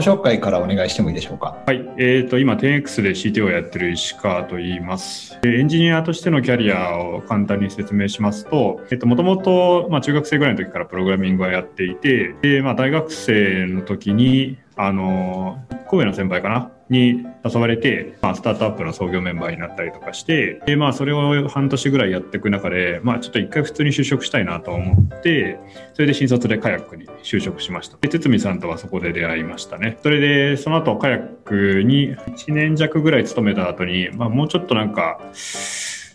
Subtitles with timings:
[0.00, 1.62] 己紹介からお願いしてもいいでしょうか？
[1.66, 1.76] はい。
[1.98, 5.38] えっ、ー、と、今、10X で CTO をやってる石川と言います。
[5.44, 15.58] エンジニアとしてのキャリアを簡単に説明しますと、えっ、ー、と、もともと、まあ、中学生ぐらいの時からプログラミングはやっていて、で、まあ、大学生の時に、あの、
[15.90, 25.58] 神戸の先輩かなに誘われて、まあ、スタートアップの創業メンバーになったりとかして、で、まあ、それを半年ぐらいやっていく中で、まあ、ちょっと一回普通に就職したいなと思って、
[25.94, 27.96] それで新卒でカヤックに就職しました。
[27.96, 29.98] で、堤さんとはそこで出会いましたね。
[30.02, 35.20] それで、その後カヤックに1年弱ぐらい勤めた後に、まあ、もうちょっとなんか、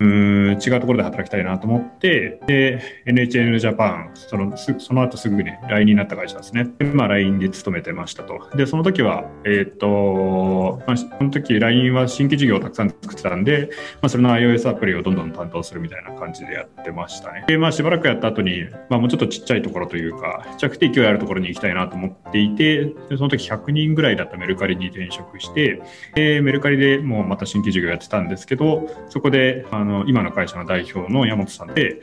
[0.02, 6.68] う違うところで働きたいなと思って、で、NHN ジャパン、そのその後すぐに LINE になった会社ですね。
[6.80, 8.50] で、まあ LINE で勤めてましたと。
[8.56, 13.70] で、その時は、えっ、と、まあ、その時 LINE は新規事業をたくさん作ってたんで、
[14.02, 17.46] まあそれの iOS アプリをどんどん担当するみたいな感じでやってましたね。
[17.48, 25.82] で、まあしばらくやった後に、まあもうちょっとちっちゃいところというか、着地勢いあるところに行きたいなと思っていて、でその時100人ぐらいだったメルカリに転職して、
[26.16, 32.02] で、メルカリでもうまた新規事業やってたんですけど、そこで、あの、今の会社の代表の山本さんで、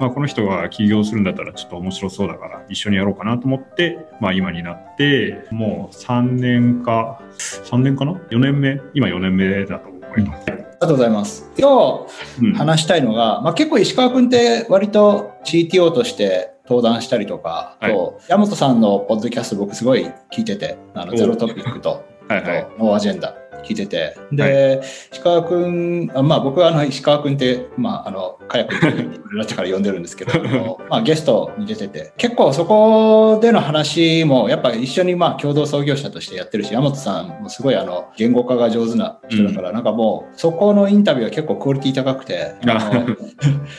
[0.00, 8.80] まあ、この人が起業するんだったらちょっと面白そうだから一緒にやろうかなと思って、まあ、今になってもう3年か3年かな？4年目？
[8.94, 10.50] 今4年目だと思います。
[10.50, 11.50] ありがとうございます。
[11.58, 12.06] 今
[12.40, 28.78] 日話したいのが、うん、まあ、結構石川君って割と CTO として登壇したりとか、はい、と山本さんのポッドキャスト僕すごい聞いてて、あのゼロトピックと、はいはい、ノーアジェンダ聞いてて、で、はい、石川君、あまあ僕はあの石川君って、まああの、カヤ君
[29.42, 42.54] ってから呼んでるんですけど、 まあゲストに出てて、結構そこでの話もやっぱ一緒にまあ共同創業者としてやってるし、山本さんもすごいあの、言語化が上手な人だから、うん、なんかもうそこのインタビューは結構クオリティ高くて、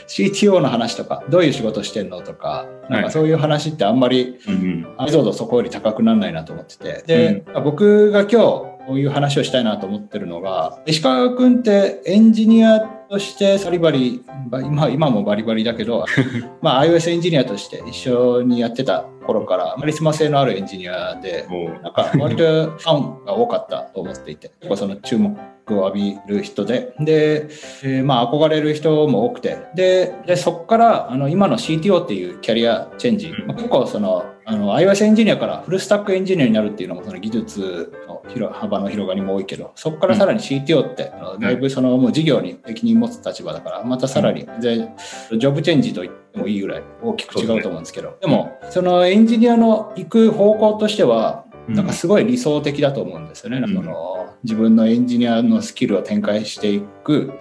[0.08, 16.06] CTO の話とか、どういう仕事してんのとか、なんかそういう話ってあんまり、エピソードそこより高くならないなと思ってて、で、うん、僕が今日、こういう話をしたいなと思ってるのが、石川君ってエンジニアとしてバリバリ、今今もバリバリだけど、
[16.64, 21.46] まあ iOS エンジニアとして一緒にやってた頃からカリスマ性のあるエンジニアで、
[21.84, 25.38] なんか割とファンが多かったと思っていて、結構その注目
[25.74, 27.50] を浴びる人で、で、
[27.84, 44.92] えー、まあ憧れる人も多くて、で、でそこからあの今の CTO っていうキャリアチェンジ、まあ、結構そのあの iOS エンジニアからフルスタックエンジニアになるっていうのもその技術の広幅の広がりも多いけどそこからさらに CTO って、うん、だいぶそのもう事業に責任持つ立場だからまたさらに全
[45.38, 57.32] ジョブチェンジと言ってもいいぐらい大きく違うと思うんですけどでもそのエンジニアの行く方向としてはなんかすごい理想的だと思うんですよね、うん、の自分のエンジニアのスキルを展開していく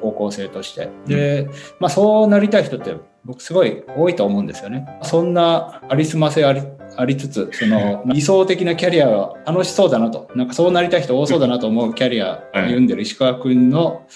[0.00, 0.90] 方向性として。
[1.06, 1.48] で、
[1.80, 4.86] まあ、そうなりたい人って僕すごい多いと思うんですよね。
[5.02, 6.62] そんなありすませあり
[6.96, 14.06] ありつつ、その理想的なキャリアは楽しそうだなと、なんかそうなりたい人多そうだなと思うキャリア歩んでる石川君の、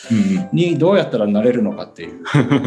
[0.53, 2.25] にどうやったらなれるのかっていう。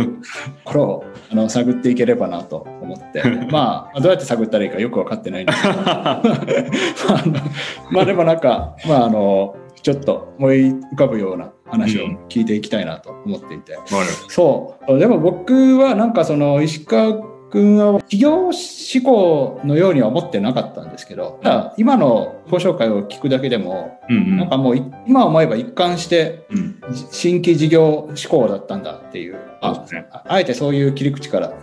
[0.65, 5.75] これをあの探っていければなと思って、 まあ、どうやって探ったらいいかよく分かってないんですけど、
[7.91, 13.81] まあでもなんか、まああの、ちょっと思い浮かぶような話を聞いていきたいなと思っていて、うん、
[14.29, 14.99] そう。
[14.99, 26.45] でも僕はなんかその石川君は企業志向のようには思ってなかったんですけど、ただ今のご紹介を聞くだけでも、うんうん、なんかもう今思えば一貫して
[27.11, 29.85] 新規事業志向だったんだっていうあ
[30.25, 31.55] あえてそういう切り口からご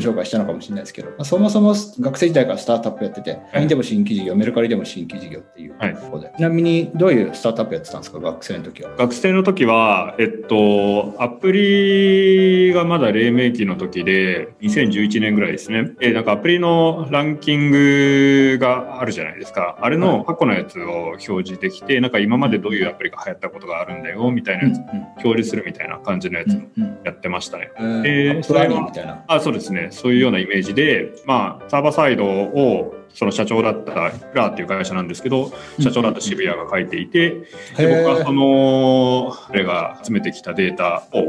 [0.00, 8.90] 紹介したのかもしれないですけど、うん、そもそも学生時代からスタートアップやってて、はい、でも新規事業、メルカリでも新規事業っていうところで、はい、ちなみにどういうスタートアップやってたんですか、学生の時は？
[8.96, 15.92] 学生の時は、えっと、アプリがまだ黎明期の時で、2011年ぐらいですね。
[16.00, 19.78] えなんかアプリのランキングがあるじゃないですか。
[19.80, 24.78] あれの過去のやつを表示できて、なんか今までどういうアプリが流行ったことがあるんだよみたいなやつ、
[25.24, 26.60] 表示するみたいな感じのやつ
[27.04, 27.70] やってましたね。
[28.02, 29.24] で、それみたいな。
[29.26, 29.88] あ、そうですね。
[29.90, 35.50] そういうようなイメージで、まあ、サーバーサイドをその社長だったフラーっていう会社なんですけど、
[35.80, 37.30] 社長だった渋谷が書いていて、
[37.76, 41.20] で僕はその、彼が集めてきたデータを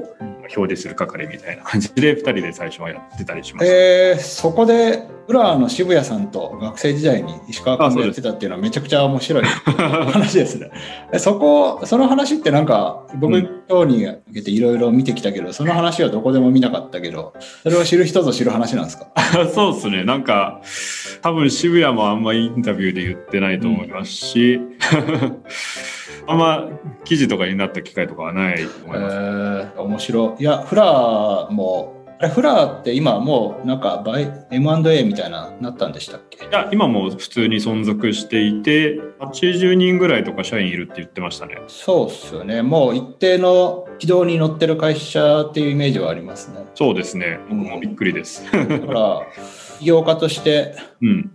[0.41, 3.73] 表示する係みたいな感じで、2人で最初はやってたりしました。
[3.73, 10.71] えー、そこで、フラーの渋谷さんと学生時代に石川君がやってたっていうのはめちゃくちゃ面白い 話ですね。
[11.19, 13.37] そこ、その話ってなんか、僕、
[13.69, 19.07] 今日に向けていろいろ見てきたけど、その話はどこでも見なかったけど、それを知る人ぞ知る話なんですか？
[19.53, 20.05] そうですね。
[20.05, 20.61] なんか、
[21.21, 25.43] 多分渋谷もあんまりインタビューで言ってないと思いますし、うん、
[26.27, 26.69] あんま
[27.03, 29.15] 記事とかになった機会とかはないと思います。
[29.15, 30.41] えー、面白い。
[30.41, 34.03] いや、フラーもあれフラーって今もうなんか
[34.49, 36.45] M&A みたいななったんでしたっけ？
[36.45, 41.61] いや今も普通に存続していて80人ぐらいとか社員いるって言ってましたね。
[41.67, 42.63] そうっすよね。
[42.63, 46.65] もう一定の軌道に乗ってる会社っていうイメージはありますね。
[46.73, 47.39] そうですね。
[47.49, 49.21] 僕もびっくりです、だから
[49.79, 50.75] 起業家として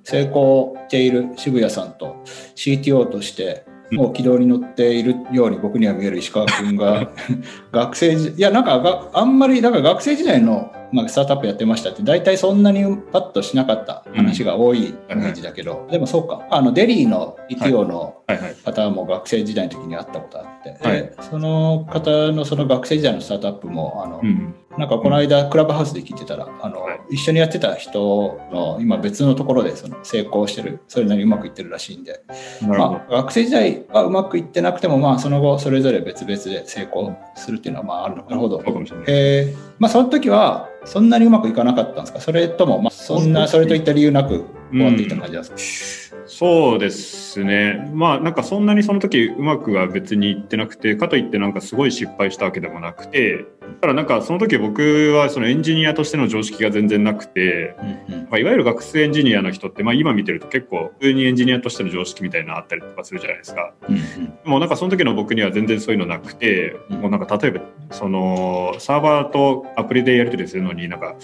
[0.04, 2.16] 成功している渋谷さんと
[2.56, 7.10] CTO としてもう軌道に乗っているように僕には見える石川君が
[7.72, 16.46] 学生時いやなんかあんまりだから学生時代のまあ、スタートアップやってましたって大体そんなにパッとしなかった話が多いイメージだけど、うん、でもそうか。
[16.50, 18.22] あのデリーの ETO の
[18.64, 32.22] 方も学生時代の時に会ったことあって、はい、その方のその学生時代のスタートアップもあの、うん、なんかこの間クラブハウスで聞いてたらあの、はい、一緒にやってた人の今別のところでその成功してるそれなりにうまくいってるらしいんで、
[32.62, 38.36] まあ、学生時代はうまくいってなくてもまあその後それぞれ別々で成功するっていうのはまああるのかな。
[38.36, 38.62] るほど。
[39.06, 42.20] えー、まあ、その時はそんなにうまくいかなかったんですか？
[42.20, 47.90] それとも、まあ、そんな、それといった理由なく終わっていた感じなんですか、うん、そうですね。
[47.92, 53.44] まあ、なんかそんなにその時うまくは別にいってなくて、かといってなんかすごい失敗したわけでもなくて、
[53.82, 57.76] ただなんかその時僕はそのエンジニアとしての常識が全然なくて、
[58.08, 63.74] うんうん、まあ、いわゆる学生エンジニアの人って、まあ今見てると結構普通にエンジニアとしての常識みたいなのあったりとかするじゃないですか。
[63.90, 71.14] うんうん、もうなんかその時の僕には全然そういうのなくて、もうなんか例えばそのサーバーとアプリでやり取りするのになんか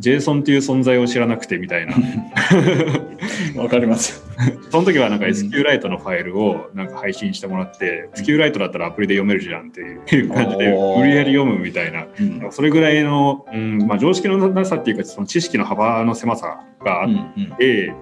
[0.00, 1.94] JSON っていう存在を知らなくてみたいな。
[3.56, 4.28] わかります。
[4.70, 12.06] その時はなんか SQLite のファイルをなんか配信してもらって、SQLite だったらアプリで読めるじゃんっていう感じで無理やり読むみたいな、
[12.50, 17.92] それぐらいの、うんまあ、常識のなさっていうかその知識の幅の狭さがあって、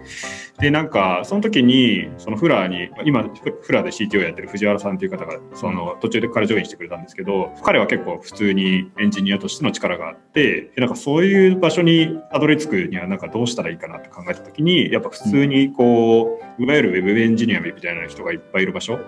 [0.61, 18.99] でなんかその時にそのフラーに今フラーで CTO やってる藤原さんという方がその途中でからジョインしてくれたんですけど彼は結構普通にエンジニアとしての力があってなんかそういう場所にたどり着くにはなんかどうしたらいいかなって考えた時にやっぱ普通にこういわゆるウェブエンジニアみたいな人がいっぱいいる場所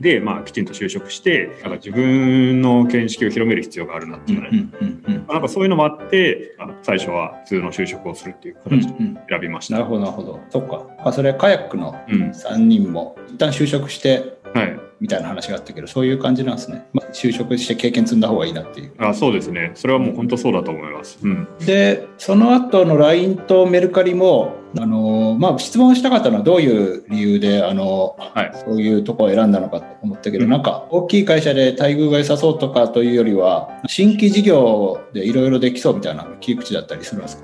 [0.00, 8.96] で、まあ、きちんと就職してなんか自分の見識を広める必要があるなっていうね、なんかそういうのもあって最初は普通の就職をするっていう形を
[9.28, 9.74] 選びました。
[9.74, 10.40] なるほどなるほど。
[10.50, 10.86] そっか。
[11.04, 18.92] あそれカヤックの3人も一旦就職して、はい、みたいな話があったけどそういう感じなんですね、まあ、就職して経験積んだ方がいいなっていう。
[18.98, 19.72] あそうですね。
[19.74, 37.38] それはもう本当そうだと思います、うん、でその後の LINE とメルカリもあのまあ、質問したかったのはどういう理由であの、はい、そういうところを選んだのかと思ったけど、うん、なんか大きい会社で待遇が良さそうとかというよりは新規事業でいろいろできそうみたいな切り口だったりするんです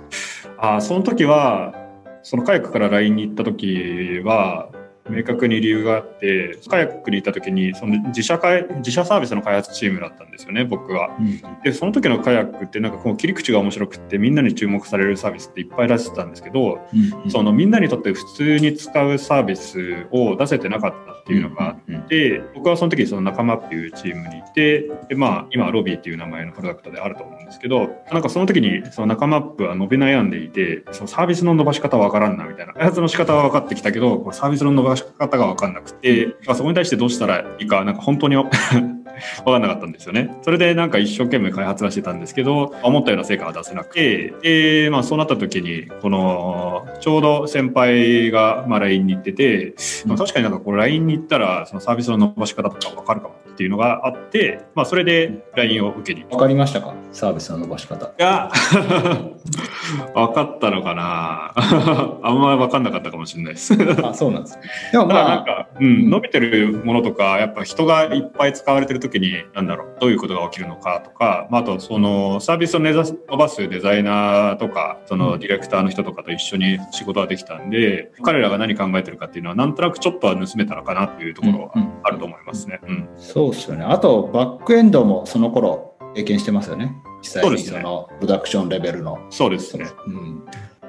[0.48, 0.76] か？
[0.76, 1.74] あその時は
[2.22, 4.70] そのカヤックから LINE に行った時は、
[5.08, 11.10] 明確に理由があって、カヤックに行った時に、その自社会、自社サービスの開発チームだったんですよね、僕は。
[11.18, 16.80] うん、で、その時のカヤックってなんかこう切り口が面白くってみんなに注目されるサービスっていっぱい出してたんですけど、
[17.24, 32.72] うん、そのみんなにとって普通に使うサービスを出せてなかったっていうのがあって、僕はその時その仲間っていうチームにいて、で、まあ今ロビーっていう名前のプロダクトであると思うんですけど、なんかその時にその仲間ップは伸び悩んでいて、そのサービスの伸ばし方わからんなみたいな。
[32.74, 38.50] 開発の仕方は分かってきたけど、サービスの伸ばし方が分かんなくて、まあ、そこに対してどうしたらいいか、なんか本当に分
[39.44, 40.36] かんなかったんですよね。
[40.42, 49.74] それでなんか一生懸命開発はしてたんですけど、思ったような成果は出せなくて、で、まあそうなった時に、この、ちょうど先輩がまあ LINE に行ってて、
[50.06, 56.26] まあ、確かになんかこう LINE に行ったら、そのサービスの伸ばし方とか分かるかもっていうのがあって、まあそれで LINE を受けに。
[56.26, 56.94] 分かりましたか？
[57.12, 58.06] サービスの伸ばし方。
[58.06, 58.50] いや、
[60.14, 61.52] 分かったのかな？
[62.22, 63.74] あんまり分かんなかったかもしれないです。
[64.02, 64.58] あ、そうなんです。
[64.90, 72.92] でもまあ、なんか、うん、伸びてるものとか、やっぱ人がいっぱい使われてる時に、なんだろう、どういうことが起きるのかとか、まあ、あと、その、サービスを伸
[73.36, 82.80] ばすデザイナーとか、そのディレクターの人とかと一緒に仕事ができたんで、彼らが何考えてるかっていうのは、なんとなくちょっとは盗めたのかなっていうところはあると思いますね。
[82.86, 83.08] うん、
[83.44, 83.84] そうですよね。
[83.84, 86.94] あと、バックエンドもその頃経験してますよね。
[87.20, 89.18] 実際にそのプロダクションレベルの。
[89.30, 89.86] そうですね。
[90.06, 90.44] うん、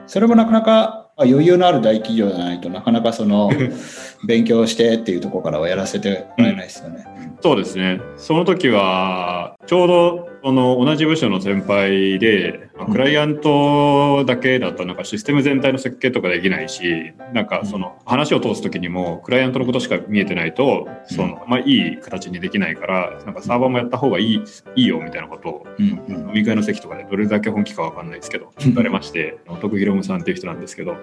[0.08, 3.50] それもなかなか余裕のある大企業じゃないとなかなかその
[4.28, 7.06] 勉強してっていうところからはやらせてもらえないですよね。
[7.18, 8.02] うん、そうですね。
[8.18, 24.44] その時はちょうどその同じ部署の先輩で、まあ、クライアントだけだとなんかシステム全体の設計とかできないし、なんかその話を通す時にもクライアントのことしか見えてないと、そのまあいい形にできないから、なんかサーバーもやった方がいい
[24.76, 30.96] いいよみたいなことを、飲み会の席とかでどれだけ本気かわかんないですけど、言われまして、徳弘さんっていう人なんですけど。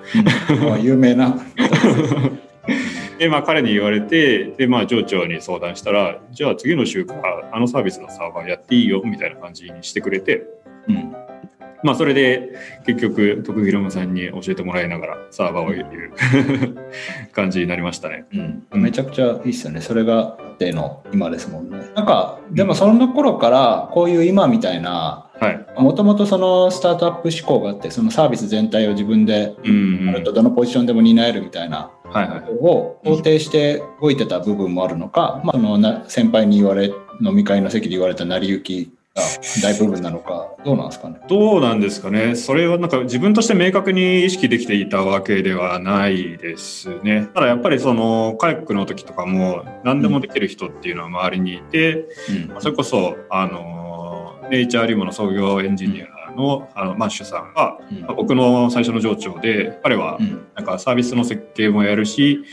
[0.81, 1.37] 有名な。
[3.23, 10.43] で、まあ、彼に言われて、で、まあ、上長に相談したら、じゃあ次の週からあのサービスのサーバーやっていいよみたいな感じにしてくれて、
[10.89, 11.15] うん、
[11.85, 16.13] まあそれで結局徳弘さんに教えてもらいながらサーバーを入れる
[17.31, 18.25] 感じになりましたね。
[18.73, 19.81] うん、めちゃくちゃいいっすよね。
[19.83, 21.79] それがでの今ですもんね。
[21.95, 25.31] なんかでもその頃からこういう今みたいな
[25.77, 31.93] もともとそのスタートアップ思考があってそのサービス全体を自分であるとどのポジションでも担えるみたいな
[32.61, 39.23] を肯定して動いてた部分もあるのか、まあ、その先輩に言われ飲み会の席で言われた成り行きが
[39.63, 41.21] 大部分なのかどうなんですかね？
[41.29, 42.35] どうなんですかね？
[42.35, 47.29] それはなんか自分として明確に意識できていたわけではないですね。
[47.35, 52.07] ただやっぱりそのカヤックの時とかも何でもできる人っていうのは周りにいて、
[52.55, 60.19] うん、それこそあのネイチャーリムの創業エンジニアのあのマッシュさんが、うん、僕の最初の上長で彼は
[60.55, 62.45] なんかサービスの設計もやるし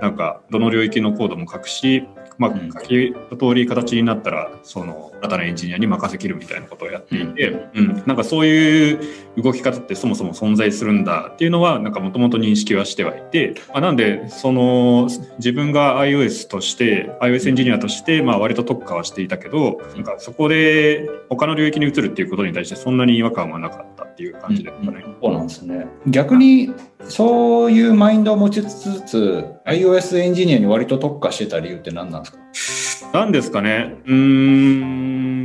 [0.00, 2.06] なんかどの領域のコードも書くし
[2.38, 9.00] まあ、書き通り形になったらその新たなエンジニアに任せきるみたいなことをやっていて、うん、なんかそういう
[9.36, 25.04] 動き方ってそもそも存在するんだっていうのはなんかもともと認識はしてはいて、まあ、なんでその自分が iOS として iOS エンジニアとしてまあ割と特化はしていたけどなんかそこで他の領域に移るっていうことに対してそんなに違和感はなかったっていう感じですかね。
[25.06, 25.86] うん、そうなんですね。
[26.08, 33.10] 逆にそういうマインドを持ちつつ iOS エンジニアに割と特化してた理由って何なんですか？
[33.12, 33.94] 何ですかね。
[34.06, 35.37] うーん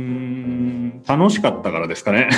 [1.06, 2.28] 楽しかったからですかね。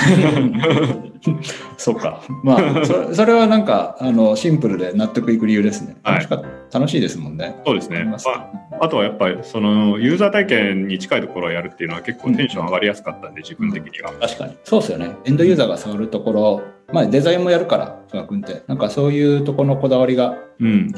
[1.77, 2.21] そうか。
[2.43, 5.95] まあそ、それはなんかあのシンプルで納得いく理由ですね。
[6.03, 7.55] 楽しか楽しいですもんね。
[7.65, 8.03] そうですね。
[8.03, 8.49] まあ、
[8.81, 14.11] あとはやっぱりそのユーザー体験に近いところをやるっていうのは結構テンション上がりやすかったんで、うん、自分的には。
[14.19, 14.57] 確かに。
[14.63, 15.11] そうですよね。
[15.25, 18.63] エンドユーザーが触るところ、まあデザインもやるから、菅君って。
[18.67, 20.35] なんかそういうところのこだわりが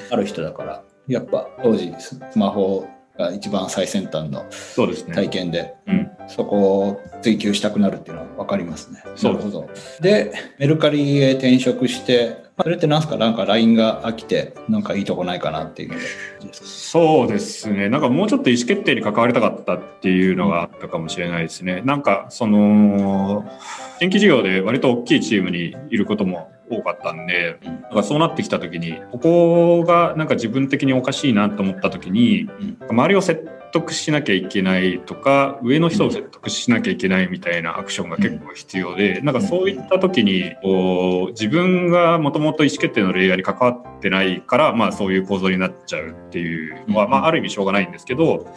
[0.10, 2.88] ある人だから、うん、やっぱ当時スマホ
[3.20, 4.46] が一番最先端の
[5.14, 5.99] 体験で、そ、ねうん、
[6.30, 9.02] そこを追求したくなるっていうのは分かりますね。
[9.22, 9.70] なるほど。
[10.00, 15.98] で、メルカリへ転職して、それってなんすかなんか LINE が飽きて、なんかいいとこないかなっていう
[16.52, 17.90] そうですね。
[17.90, 21.82] なんかもうちょっと意思決定に関わりたかったっていうのがあったかもしれないですね。
[21.82, 23.46] なんかその、
[24.00, 32.50] 新規事業で割と大きいチームにいることも多かったんで、なんかそうなってきた時に、ここがなんか自分的におかしいなと思った時に、
[32.90, 48.48] 周りを説得しなきゃいけないとか、上の人を説得しなきゃいけないみたいなアクションが結構必要で、なんかそういった時に、こう、自分がもともと意思決定のレイヤーに関わってないから、まあそういう構造になっちゃうっていうのは、まあある意味しょうがないんですけど、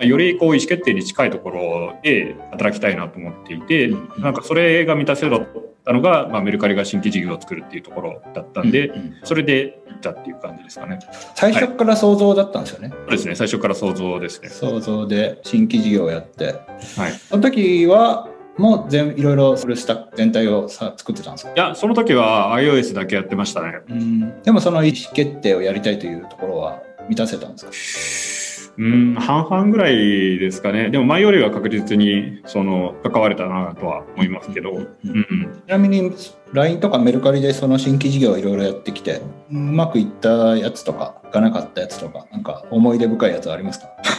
[0.00, 5.46] よりこう意思決定に近いところで働きたいなと思っていて、なんかそれが満たせろ
[5.86, 8.94] たのが、まあ、メルカリが新規事業を作るっていうところだったんで、うん。
[8.96, 10.98] うん、それで行ったっていう感じですかね。
[11.36, 12.88] 最初から想像だったんですよね。
[12.88, 14.48] はい、そうですね、最初から想像ですね。
[14.56, 16.54] 想像で新規事業をやって、
[16.96, 21.52] はい、その時はもう全いろいろフルスタック全体をさ作ってたんですか？
[21.52, 23.80] いやその時は iOS だけやってましたね。
[23.88, 24.42] うん。
[24.42, 28.72] でもその意思決定をやりたいというところは満たせたんですか？
[28.78, 30.90] うん、半々ぐらいですかね。
[30.90, 34.72] でも前よりは確実にその関われたなとは思いますけど。
[34.72, 36.12] うん、うん、ちなみに
[36.52, 39.20] LINE とかメルカリでその新規事業をいろいろやってきて、
[39.50, 43.88] うまくいったやつとか、いかなかったやつとか、なんか思い出深いやつありますか？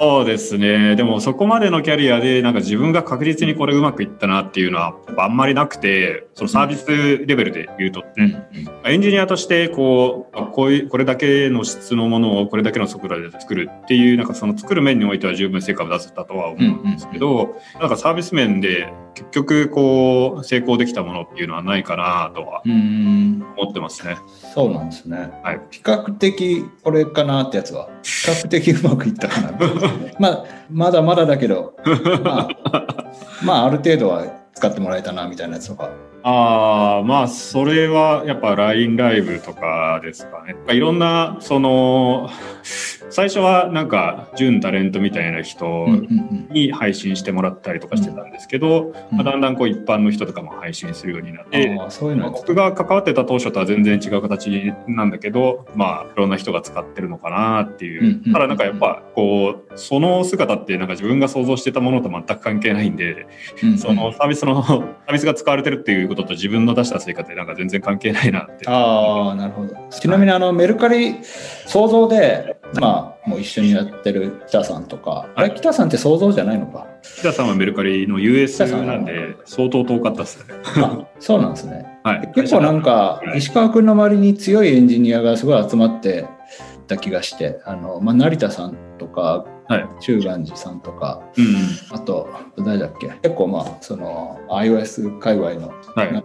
[0.00, 0.96] そうですね。
[0.96, 8.48] でもそこまでのキャリアでなんか自分が確実にこれうまくいったなっていうのはあんまりなくて、そのサービスレベルで言うとね、
[8.86, 24.16] エンジニアとしてこう、こういう、これだけの質のものをこれだけの速度で作るっていう、なんかその作る面においては十分成果を出せたとは思うんですけど、なんかサービス面で結局こう成功できたものっていうのはないかなとは思ってますね。
[24.54, 25.30] そうなんですね。
[25.42, 25.60] はい。
[25.70, 29.58] 比較的これかなってやつは比較的うまくいったかな。
[30.18, 31.74] まあまだまだだけど、
[32.22, 33.06] まあ、
[33.42, 35.90] まあある程度は使ってもらえたなみたいなやつとか。
[36.22, 40.56] ああ、まあ、それはやっぱ LINE ライブとかですかね。
[40.74, 42.28] いろんな、その、
[43.10, 45.88] 最初はなんか準タレントみたいな人
[46.50, 63.26] に配信してもらったりとかしてたんですけど、まあ、だんだんこう一般の人とかも配信するようになって、そういうの僕が関わってた当初とは全然違う形なんだけどまあいろんな人が使ってるのかなっていう、ただなんかやっぱこうその姿ってなんか自分が想像してたものと全く関係ないんで、
[63.76, 68.68] そのサービスのサービスが使われてるっていうことと自分の出した成果ってなんか全然関係ないなって。
[68.68, 69.76] ああなるほど。
[69.90, 71.16] ちなみにあのメルカリ
[71.66, 76.86] 想像でまあ、もう一緒にやってる北さんとか、あれ、北さんって想像じゃないのか？
[77.02, 80.54] 北さんはメルカリの US なんで、相当遠かったっすね。
[80.76, 81.86] あそうなんですね。
[82.04, 86.26] はい、結構なんか、石川君の周りに強いエンジニアがすごい集まって
[86.86, 89.44] た気がして、あのまあ、成田さんとか、
[90.00, 93.08] 中元寺さんとか、うん、あと誰だっけ？
[93.22, 95.72] 結構まあその iOS 界隈の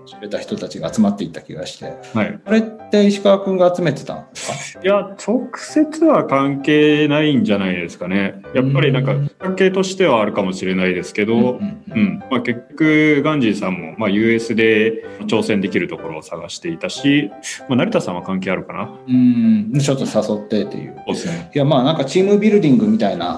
[0.05, 4.83] 知れた人たちが集まっていった気がして、はい、あれって石川君が集めてたんですか？
[4.83, 8.41] いや直接は関係ないんじゃないですかね。
[8.53, 17.29] やっぱりなんか関係としてはあるかもしれないですけど、うんまあ、結局ガンジーさんも、まあ、US で挑戦できるところを探していたし、
[17.69, 18.99] まあ、成田さんは関係あるかな。
[19.07, 19.79] うん。
[19.79, 20.95] ちょっと誘ってっていう。
[21.07, 21.51] そうですね。
[21.53, 23.34] いやまあなんかチームビルディングみたいな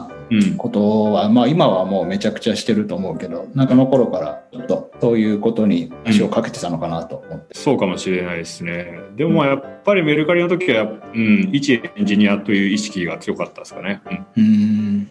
[0.58, 9.00] ことは、うん、まあ今はもうめちゃくちゃしてると思うけどなんかの頃からちょっとそういうことに足をかけてたのかなと思って、うん、そうかもしれないですね。
[9.16, 14.02] でもやっぱりメルカリの時は、うん、一エンジニアという意識が強かったですかね。
[14.36, 15.04] うん。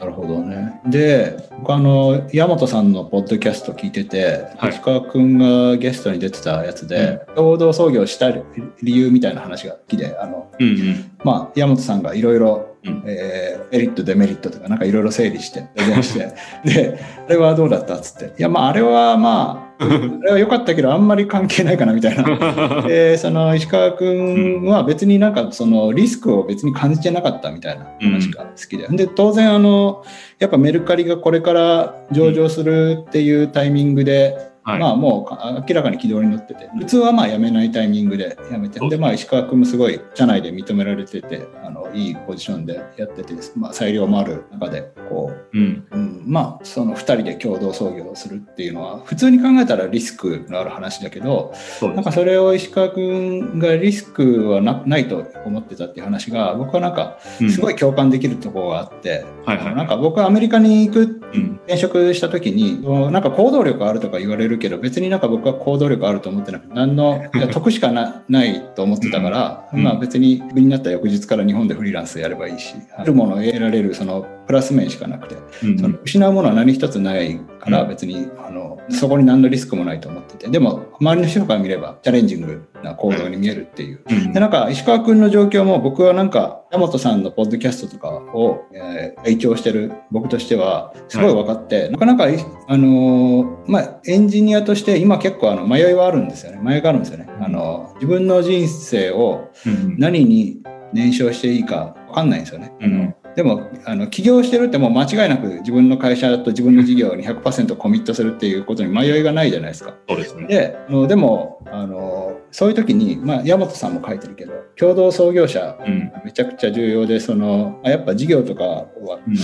[0.00, 0.80] なるほどね。
[0.86, 8.42] で僕あの山本さんのポッドキャスト聞いてて、はい、石川君がゲストに出てたやつで、共同創業した理
[8.82, 15.68] 由みたいな話が好きであの、うんうん、まあ山本さんがいろいろうん、えー、メリットデメリットとかなんかいろいろ整理して
[16.02, 16.32] して。
[16.64, 18.34] であれはどうだったっつって。
[18.38, 22.82] いやまああれはまあ あれは良かったけどあんまり関係ないかなみたいな。
[22.88, 30.02] でその石川君は別になんかそのリスクを別に感じてなかったみたいな話が好きで、うん、で当然あの
[30.38, 36.68] やっぱメルカリがこれから上場するっていうタイミングで、はい、まあもう明らかに軌道に乗ってて。
[36.78, 38.80] 普通はまあ辞めないタイミングで辞めて。
[38.88, 45.86] でまあ石川君もすごい社内で認められててあのいいポジションでやってて、まあ、裁量もある中でこう、うん。
[45.90, 57.18] うん、まあその2人で共同創業するっていうのは普通に考えたらリスクのある話だけどなんかそれを石川君がリスクはなないと思ってたっていう話が僕はなんか
[57.50, 61.20] すごい共感できるところがあって、うんはいはい、なんか僕はアメリカに行く
[61.66, 67.20] 転職した時になんか行動力あるとか言われるけど別になんか僕は行動力あると思ってなくて何の
[67.52, 80.48] 得しかないと思ってたから、うん、まあ別にクビになった翌日から日本でフリーランスやればいいしあるものを得られるそのプラス面しかなくて、うん、その失うものは何一つないから別に、あのそこに何のリスクもないと思ってて。
[80.48, 84.02] でも周りの人から見ればチャレンジングな行動に見えるっていう、
[84.32, 92.24] でなんか石川君の状況も僕はなんか山本さんのポッドキャストとかを、えー、拝聴してる僕としてはすごい分かって、はい、なかなか
[92.66, 96.58] あのまあエンジニアとして今結構あの迷いはあるんですよね。
[96.60, 99.48] 迷いがあるんですよね、あの自分の人生を
[99.96, 100.60] 何に
[100.92, 109.94] 燃焼していいか分かんないんですよね、うんでもあの起業してるってもう間違いなく自分の会社と自分の事業に100%コミットするっていうことに迷いがないじゃないですか。
[110.08, 115.78] そうですね、であのでもあのそういう時に、まあ、山本さんも書いてるけど共同創業者、
[116.24, 118.88] めちゃくちゃ重要でそのやっぱ事業とかは、
[119.26, 119.36] うん、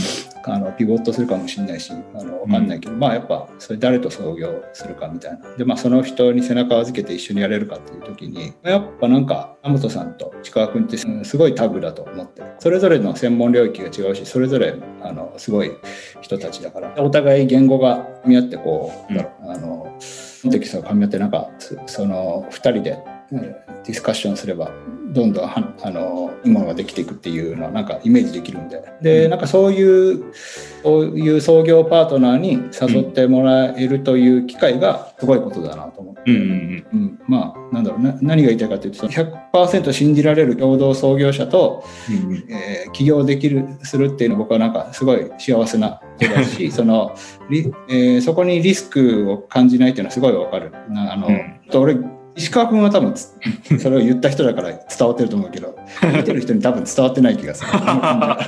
[0.46, 5.56] あのピボットするかもしれないしあの分かんないけど、うん、まあやっぱそれ誰と創業するかみたいな。
[5.56, 15.72] で、まあ、その人に背中を預けて一緒にやれるかっていう時にやっぱなんか山本さんと市川君ってすごいタグだと思ってそれぞれの専門領域が違うしそれぞれあのすごい
[16.20, 16.94] 人たちだから。
[16.98, 19.98] お互い言語が噛み合ってこう、うん、あの
[20.50, 21.50] テキストが噛み合ってなんか
[21.86, 22.98] その2人で
[23.30, 24.70] ディスカッションすれば
[25.12, 28.82] どんどんはあのいいものができていくっていうのはなんかイメージできるんで。
[29.00, 30.32] でなんかそういう
[30.82, 38.18] そういう創業パートナーに誘ってもらえるという機会がすごいことだなと思って、うんうんうん、まあなんだろうな。
[38.20, 47.14] 何が言いたいかというと100%信じられる共同創業者と、うんうん、えー、起業できるするっていうのは僕はなんかすごい幸せなことだし その、
[47.88, 50.72] えー、そこにリスクを感じないっていうのはすごいわかる。
[50.94, 51.96] あの、うん、俺
[52.36, 55.76] 石川君は多分それを言った人だから伝わってると思うけど
[56.14, 57.70] 見てる人に多分伝わってない気がする。
[57.74, 58.46] あ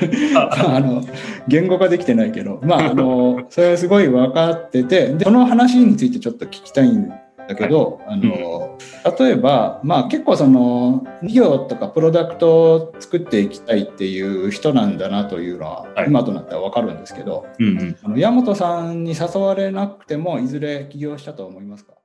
[0.81, 1.03] の
[1.49, 7.09] 言語化できてないけどまああのそれはすごい分かっててでその話についてちょっと聞きたいん
[7.49, 8.79] だけど、はい、あの
[9.19, 21.98] 例えば、まあ、結構その事業とかプロダクトを作っていきたいっていう人なんだなというのは、はい、今となっては分かるんですけど、うんうん、あの山本さんに誘われなくてもいずれ起業したと思いますか？